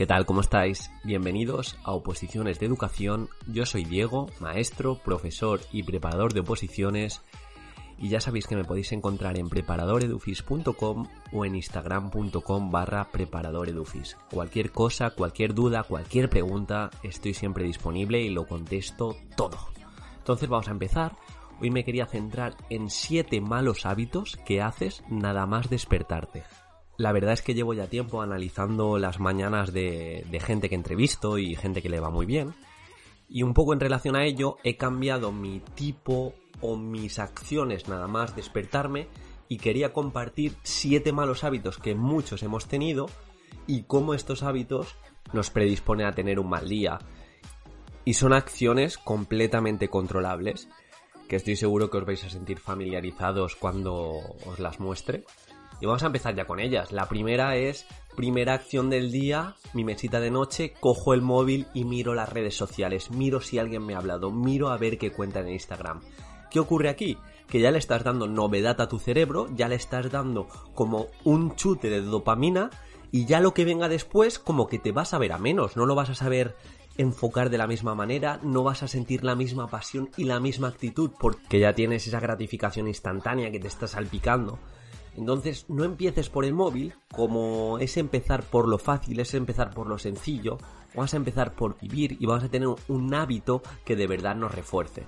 [0.00, 0.24] ¿Qué tal?
[0.24, 0.90] ¿Cómo estáis?
[1.04, 3.28] Bienvenidos a Oposiciones de Educación.
[3.46, 7.20] Yo soy Diego, maestro, profesor y preparador de oposiciones.
[7.98, 14.16] Y ya sabéis que me podéis encontrar en preparadoredufis.com o en instagram.com barra preparadoredufis.
[14.32, 19.58] Cualquier cosa, cualquier duda, cualquier pregunta, estoy siempre disponible y lo contesto todo.
[20.16, 21.12] Entonces vamos a empezar.
[21.60, 26.42] Hoy me quería centrar en 7 malos hábitos que haces nada más despertarte.
[26.96, 31.54] La verdad es que llevo ya tiempo analizando las mañanas de, gente que entrevisto y
[31.56, 32.54] gente que le va muy bien.
[33.28, 38.06] Y un poco en relación a ello he cambiado mi tipo o mis acciones nada
[38.06, 39.08] más despertarme
[39.48, 43.06] y quería compartir siete malos hábitos que muchos hemos tenido
[43.66, 44.96] y cómo estos hábitos
[45.34, 47.00] nos predisponen a tener un mal día.
[48.06, 50.68] Y son acciones completamente controlables
[51.30, 55.22] que estoy seguro que os vais a sentir familiarizados cuando os las muestre.
[55.80, 56.90] Y vamos a empezar ya con ellas.
[56.90, 57.86] La primera es,
[58.16, 62.56] primera acción del día, mi mesita de noche, cojo el móvil y miro las redes
[62.56, 66.00] sociales, miro si alguien me ha hablado, miro a ver qué cuenta en Instagram.
[66.50, 67.16] ¿Qué ocurre aquí?
[67.46, 71.54] Que ya le estás dando novedad a tu cerebro, ya le estás dando como un
[71.54, 72.70] chute de dopamina
[73.12, 75.86] y ya lo que venga después como que te vas a ver a menos, no
[75.86, 76.56] lo vas a saber
[77.00, 80.68] enfocar de la misma manera, no vas a sentir la misma pasión y la misma
[80.68, 84.58] actitud porque ya tienes esa gratificación instantánea que te está salpicando.
[85.16, 89.86] Entonces no empieces por el móvil, como es empezar por lo fácil, es empezar por
[89.86, 90.58] lo sencillo,
[90.94, 94.54] vas a empezar por vivir y vamos a tener un hábito que de verdad nos
[94.54, 95.04] refuerce.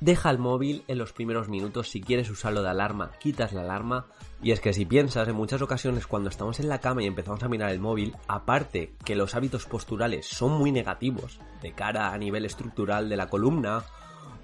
[0.00, 4.06] Deja el móvil en los primeros minutos, si quieres usarlo de alarma, quitas la alarma.
[4.42, 7.42] Y es que si piensas, en muchas ocasiones cuando estamos en la cama y empezamos
[7.42, 12.18] a mirar el móvil, aparte que los hábitos posturales son muy negativos, de cara a
[12.18, 13.84] nivel estructural de la columna,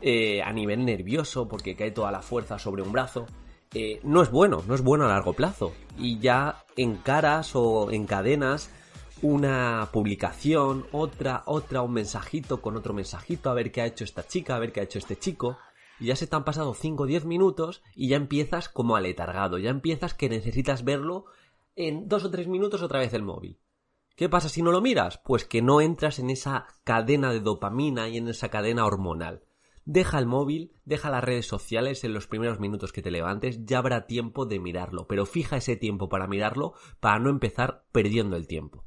[0.01, 3.27] eh, a nivel nervioso, porque cae toda la fuerza sobre un brazo,
[3.75, 5.73] eh, no es bueno, no es bueno a largo plazo.
[5.99, 8.71] Y ya encaras o encadenas
[9.23, 14.27] una publicación, otra, otra, un mensajito con otro mensajito, a ver qué ha hecho esta
[14.27, 15.59] chica, a ver qué ha hecho este chico.
[16.01, 19.59] Y ya se te han pasado 5 o 10 minutos y ya empiezas como aletargado,
[19.59, 21.27] ya empiezas que necesitas verlo
[21.77, 23.61] en 2 o 3 minutos otra vez el móvil.
[24.17, 25.19] ¿Qué pasa si no lo miras?
[25.19, 29.45] Pues que no entras en esa cadena de dopamina y en esa cadena hormonal.
[29.85, 33.79] Deja el móvil, deja las redes sociales en los primeros minutos que te levantes, ya
[33.79, 38.47] habrá tiempo de mirarlo, pero fija ese tiempo para mirarlo para no empezar perdiendo el
[38.47, 38.85] tiempo.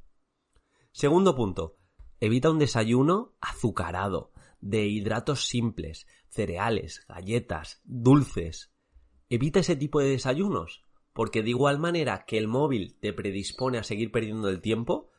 [0.95, 1.75] Segundo punto,
[2.21, 8.71] evita un desayuno azucarado, de hidratos simples, cereales, galletas, dulces.
[9.27, 13.83] Evita ese tipo de desayunos, porque de igual manera que el móvil te predispone a
[13.83, 15.09] seguir perdiendo el tiempo,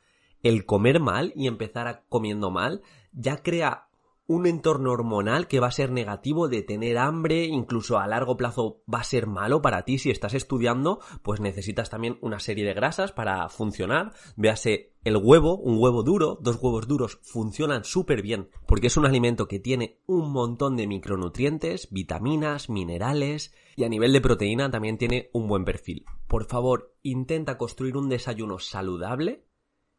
[0.43, 2.81] el comer mal y empezar comiendo mal
[3.13, 3.86] ya crea
[4.29, 8.83] un entorno hormonal que va a ser negativo de tener hambre, incluso a largo plazo
[8.93, 12.75] va a ser malo para ti si estás estudiando, pues necesitas también una serie de
[12.75, 14.13] grasas para funcionar.
[14.37, 19.07] Véase el huevo, un huevo duro, dos huevos duros funcionan súper bien porque es un
[19.07, 24.99] alimento que tiene un montón de micronutrientes, vitaminas, minerales y a nivel de proteína también
[24.99, 26.05] tiene un buen perfil.
[26.27, 29.45] Por favor, intenta construir un desayuno saludable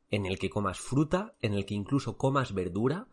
[0.09, 3.07] en el que comas fruta, en el que incluso comas verdura,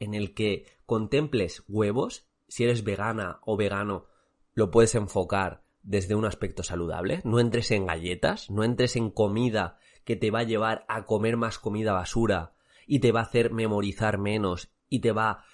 [0.00, 4.06] en el que contemples huevos, si eres vegana o vegano,
[4.54, 7.20] lo puedes enfocar desde un aspecto saludable.
[7.24, 11.36] No entres en galletas, no entres en comida que te va a llevar a comer
[11.36, 12.54] más comida basura
[12.86, 15.44] y te va a hacer memorizar menos y te va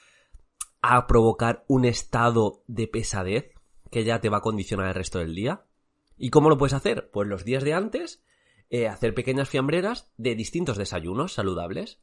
[0.80, 3.52] a provocar un estado de pesadez
[3.90, 5.66] que ya te va a condicionar el resto del día.
[6.16, 7.10] ¿Y cómo lo puedes hacer?
[7.10, 8.24] Pues los días de antes,
[8.70, 12.00] eh, hacer pequeñas fiambreras de distintos desayunos saludables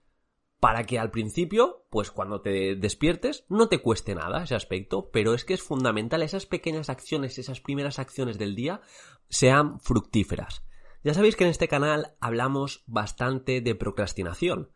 [0.64, 5.34] para que al principio, pues cuando te despiertes, no te cueste nada ese aspecto, pero
[5.34, 8.80] es que es fundamental esas pequeñas acciones, esas primeras acciones del día
[9.28, 10.64] sean fructíferas.
[11.04, 14.72] Ya sabéis que en este canal hablamos bastante de procrastinación.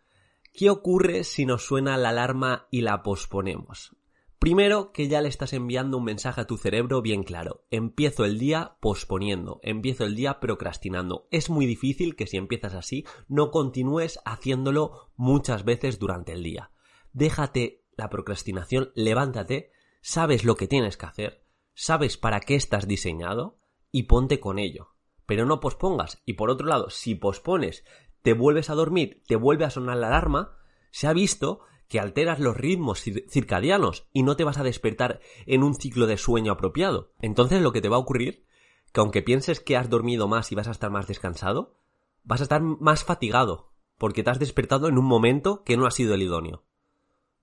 [0.52, 3.96] ¿Qué ocurre si nos suena la alarma y la posponemos?
[4.40, 7.66] Primero que ya le estás enviando un mensaje a tu cerebro bien claro.
[7.72, 11.28] Empiezo el día posponiendo, empiezo el día procrastinando.
[11.31, 16.72] Es muy difícil que si empiezas así no continúes haciéndolo muchas veces durante el día.
[17.13, 21.44] Déjate la procrastinación, levántate, sabes lo que tienes que hacer,
[21.74, 23.57] sabes para qué estás diseñado
[23.92, 24.89] y ponte con ello.
[25.25, 26.22] Pero no pospongas.
[26.25, 27.84] Y por otro lado, si pospones,
[28.22, 30.60] te vuelves a dormir, te vuelve a sonar la alarma,
[30.92, 35.63] se ha visto que alteras los ritmos circadianos y no te vas a despertar en
[35.63, 37.13] un ciclo de sueño apropiado.
[37.22, 38.45] Entonces lo que te va a ocurrir,
[38.92, 41.75] que aunque pienses que has dormido más y vas a estar más descansado,
[42.24, 45.92] vas a estar más fatigado, porque te has despertado en un momento que no ha
[45.92, 46.63] sido el idóneo.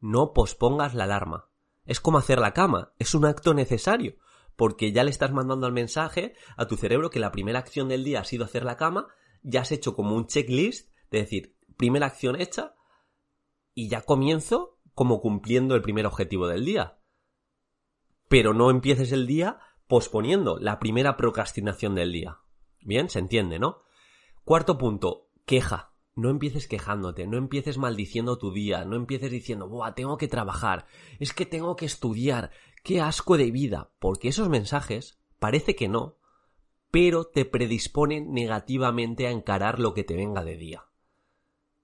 [0.01, 1.49] No pospongas la alarma.
[1.87, 4.17] Es como hacer la cama, es un acto necesario,
[4.57, 8.05] porque ya le estás mandando el mensaje a tu cerebro que la primera acción del
[8.05, 9.09] día ha sido hacer la cama,
[9.43, 12.75] ya has hecho como un checklist, de decir, primera acción hecha,
[13.75, 16.99] y ya comienzo como cumpliendo el primer objetivo del día.
[18.29, 22.41] Pero no empieces el día posponiendo la primera procrastinación del día.
[22.81, 23.83] Bien, se entiende, ¿no?
[24.45, 25.95] Cuarto punto, queja.
[26.17, 30.87] No empieces quejándote, no empieces maldiciendo tu día, no empieces diciendo, Buah, tengo que trabajar,
[31.19, 32.53] es que tengo que estudiar,
[32.85, 36.19] qué asco de vida, porque esos mensajes parece que no,
[36.93, 40.85] pero te predisponen negativamente a encarar lo que te venga de día.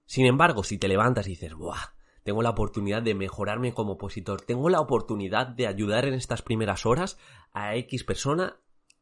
[0.05, 1.93] Sin embargo, si te levantas y dices, Buah,
[2.23, 6.85] tengo la oportunidad de mejorarme como opositor, tengo la oportunidad de ayudar en estas primeras
[6.85, 7.17] horas
[7.53, 8.57] a X persona,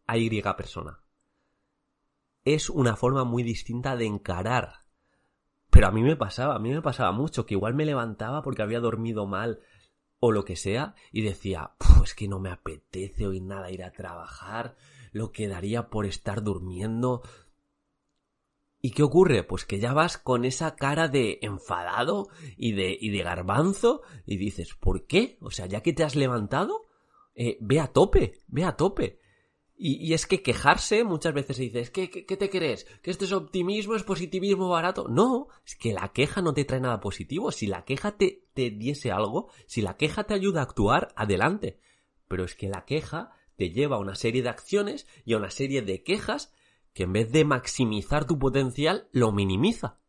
[0.08, 1.00] a Y persona.
[2.46, 4.90] Es una forma muy distinta de encarar
[5.70, 8.62] pero a mí me pasaba, a mí me pasaba mucho, que igual me levantaba porque
[8.62, 9.60] había dormido mal
[10.20, 11.72] o lo que sea y decía,
[12.04, 14.76] es que no me apetece hoy nada ir a trabajar,
[15.12, 17.22] lo que daría por estar durmiendo.
[18.82, 19.44] ¿Y qué ocurre?
[19.44, 24.38] Pues que ya vas con esa cara de enfadado y de, y de garbanzo y
[24.38, 25.38] dices, ¿por qué?
[25.42, 26.88] O sea, ya que te has levantado,
[27.36, 29.20] eh, ve a tope, ve a tope.
[29.82, 32.86] Y, es que quejarse muchas veces se dice, ¿qué, ¿qué, te crees?
[33.02, 35.08] ¿Que esto es optimismo, es positivismo barato?
[35.08, 37.50] No, es que la queja no te trae nada positivo.
[37.54, 41.80] Si la queja te, te diese algo, si la queja te ayuda a actuar, adelante.
[42.28, 45.50] Pero es que la queja te lleva a una serie de acciones y a una
[45.50, 46.52] serie de quejas
[47.00, 50.00] que en vez de maximizar tu potencial, lo minimiza.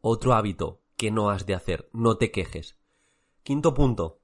[0.00, 2.76] Otro hábito que no has de hacer, no te quejes.
[3.44, 4.18] Quinto punto,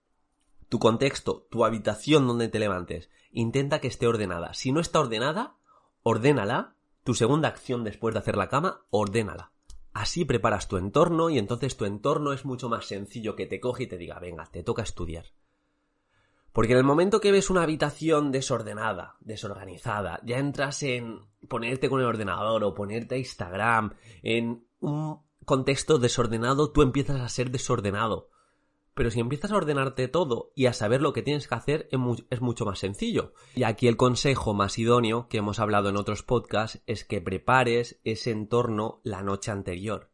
[0.69, 4.55] tu contexto, tu habitación donde te levantes, intenta que esté ordenada.
[4.55, 5.55] Si no está ordenada,
[6.03, 6.75] ordénala.
[7.05, 9.53] Tu segunda acción después de hacer la cama, ordénala.
[9.93, 13.85] Así preparas tu entorno y entonces tu entorno es mucho más sencillo que te coge
[13.85, 15.27] y te diga, venga, te toca estudiar.
[16.57, 21.21] Porque en el momento que ves una habitación desordenada, desorganizada, ya entras en
[21.51, 23.93] ponerte con el ordenador o ponerte a Instagram,
[24.23, 28.31] en un contexto desordenado, tú empiezas a ser desordenado.
[28.95, 32.41] Pero si empiezas a ordenarte todo y a saber lo que tienes que hacer, es
[32.41, 33.35] mucho más sencillo.
[33.55, 38.01] Y aquí el consejo más idóneo que hemos hablado en otros podcasts es que prepares
[38.03, 40.11] ese entorno la noche anterior.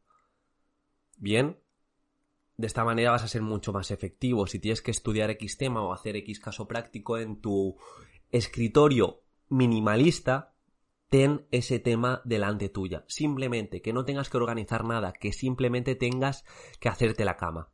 [1.18, 1.62] Bien,
[2.56, 4.46] de esta manera vas a ser mucho más efectivo.
[4.46, 7.76] Si tienes que estudiar X tema o hacer X caso práctico en tu
[8.30, 10.54] escritorio minimalista,
[11.08, 13.04] ten ese tema delante tuya.
[13.08, 16.44] Simplemente que no tengas que organizar nada, que simplemente tengas
[16.80, 17.72] que hacerte la cama.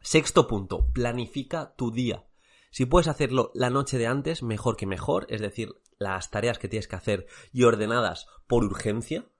[0.00, 2.26] Sexto punto, planifica tu día.
[2.70, 6.68] Si puedes hacerlo la noche de antes, mejor que mejor, es decir, las tareas que
[6.68, 9.30] tienes que hacer y ordenadas por urgencia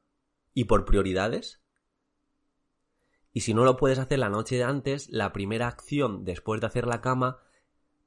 [0.55, 1.62] y por prioridades.
[3.33, 6.87] Y si no lo puedes hacer la noche antes, la primera acción después de hacer
[6.87, 7.39] la cama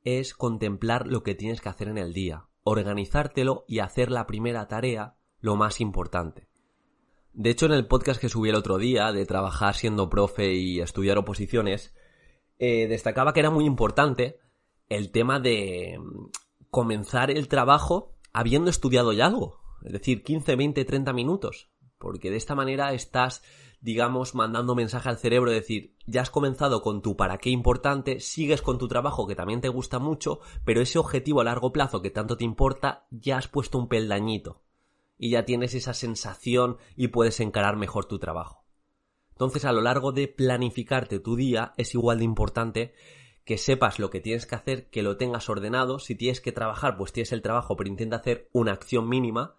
[0.04, 4.68] es contemplar lo que tienes que hacer en el día, organizártelo y hacer la primera
[4.68, 6.48] tarea lo más importante.
[7.34, 10.80] De hecho, en el podcast que subí el otro día de trabajar siendo profe y
[10.80, 11.94] estudiar oposiciones,
[12.60, 14.40] eh, destacaba que era muy importante
[14.88, 16.30] el tema de mm,
[16.70, 19.60] comenzar el trabajo habiendo estudiado ya algo.
[19.84, 21.70] Es decir, 15, 20, 30 minutos.
[21.98, 23.44] Porque de esta manera estás,
[23.86, 28.20] digamos, mandando mensaje al cerebro de decir, ya has comenzado con tu para qué importante,
[28.20, 32.02] sigues con tu trabajo que también te gusta mucho, pero ese objetivo a largo plazo
[32.02, 34.64] que tanto te importa, ya has puesto un peldañito.
[35.20, 38.66] Y ya tienes esa sensación y puedes encarar mejor tu trabajo.
[39.34, 42.94] Entonces, a lo largo de planificarte tu día, es igual de importante
[43.44, 46.00] que sepas lo que tienes que hacer, que lo tengas ordenado.
[46.00, 49.58] Si tienes que trabajar, pues tienes el trabajo, pero intenta hacer una acción mínima.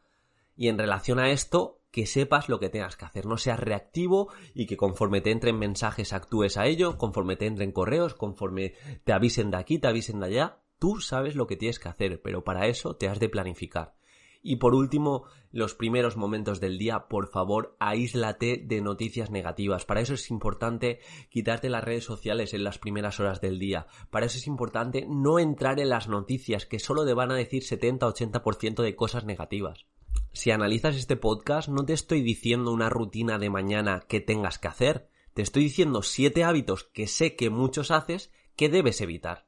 [0.57, 3.25] Y en relación a esto, que sepas lo que tengas que hacer.
[3.25, 7.73] No seas reactivo y que conforme te entren mensajes actúes a ello, conforme te entren
[7.73, 8.75] correos, conforme
[9.05, 10.59] te avisen de aquí, te avisen de allá.
[10.79, 13.95] Tú sabes lo que tienes que hacer, pero para eso te has de planificar.
[14.43, 19.87] Y por último, los primeros momentos del día, por favor, aíslate de noticias negativas.
[19.87, 21.01] Para eso es importante
[21.31, 23.87] quitarte las redes sociales en las primeras horas del día.
[24.11, 27.63] Para eso es importante no entrar en las noticias que solo te van a decir
[27.63, 29.87] 70-80% de cosas negativas.
[30.33, 34.69] Si analizas este podcast, no te estoy diciendo una rutina de mañana que tengas que
[34.69, 35.09] hacer.
[35.35, 39.47] Te estoy diciendo siete hábitos que sé que muchos haces que debes evitar.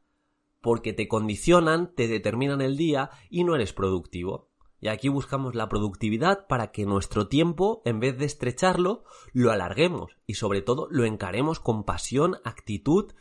[0.60, 4.48] Porque te condicionan, te determinan el día y no eres productivo.
[4.80, 10.16] Y aquí buscamos la productividad para que nuestro tiempo, en vez de estrecharlo, lo alarguemos
[10.26, 13.12] y sobre todo lo encaremos con pasión, actitud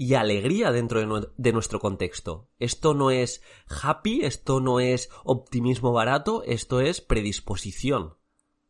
[0.00, 2.48] y alegría dentro de, nuestro contexto.
[2.60, 3.42] Esto no es
[3.82, 8.14] happy, esto no es optimismo barato, esto es predisposición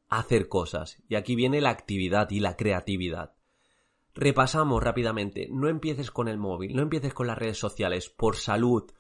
[0.08, 1.02] a hacer cosas.
[1.06, 3.34] Y aquí viene la actividad y la creatividad.
[4.14, 8.90] Repasamos rápidamente, no empieces con el móvil, no empieces con las redes sociales por salud,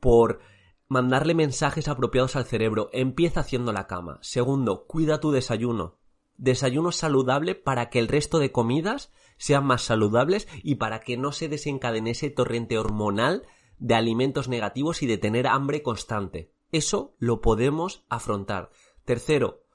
[0.00, 0.40] por
[0.86, 2.90] mandarle mensajes apropiados al cerebro.
[2.92, 4.18] Empieza haciendo la cama.
[4.20, 5.99] Segundo, cuida tu desayuno.
[6.40, 11.32] Desayuno saludable para que el resto de comidas sean más saludables y para que no
[11.32, 13.42] se desencadene ese torrente hormonal
[13.78, 16.50] de alimentos negativos y de tener hambre constante.
[16.72, 18.70] Eso lo podemos afrontar.
[19.04, 19.66] Tercero,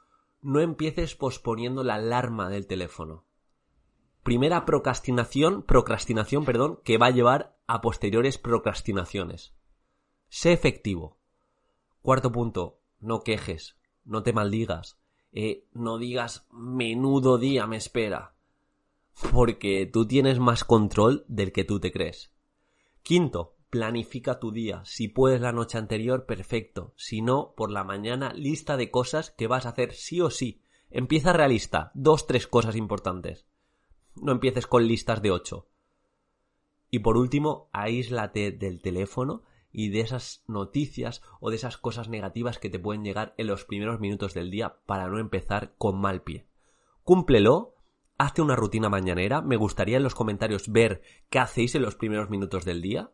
[0.41, 3.27] no empieces posponiendo la alarma del teléfono.
[4.23, 9.53] Primera procrastinación, procrastinación, perdón, que va a llevar a posteriores procrastinaciones.
[10.29, 11.19] Sé efectivo.
[12.01, 14.97] Cuarto punto, no quejes, no te maldigas,
[15.35, 18.35] eh, no digas menudo día me espera,
[19.33, 22.31] porque tú tienes más control del que tú te crees.
[23.03, 24.81] Quinto, planifica tu día.
[24.85, 26.93] Si puedes la noche anterior, perfecto.
[26.95, 30.61] Si no, por la mañana, lista de cosas que vas a hacer sí o sí.
[30.89, 31.91] Empieza realista.
[31.93, 33.45] Dos, tres cosas importantes.
[34.15, 35.67] No empieces con listas de ocho.
[36.89, 39.43] Y por último, aíslate del teléfono
[39.77, 43.65] y de esas noticias o de esas cosas negativas que te pueden llegar en los
[43.65, 46.47] primeros minutos del día para no empezar con mal pie.
[47.03, 47.75] Cúmplelo,
[48.17, 52.29] hazte una rutina mañanera, me gustaría en los comentarios ver qué hacéis en los primeros
[52.29, 53.11] minutos del día,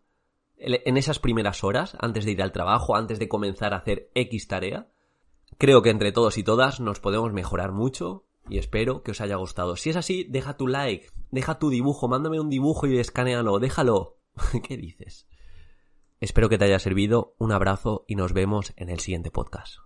[0.56, 4.48] en esas primeras horas, antes de ir al trabajo, antes de comenzar a hacer X
[4.48, 4.92] tarea.
[5.58, 9.38] Creo que entre todos y todas nos podemos mejorar mucho y espero que os haya
[9.38, 9.76] gustado.
[9.76, 14.20] Si es así, deja tu like, deja tu dibujo, mándame un dibujo y escanealo, déjalo.
[14.68, 15.26] ¿Qué dices?
[16.22, 19.80] Espero que te haya servido, un abrazo y nos vemos en el siguiente podcast.